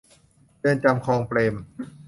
[0.59, 1.55] เรือนจำคลองเปรม